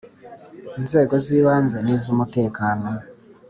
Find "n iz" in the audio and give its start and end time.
1.85-2.05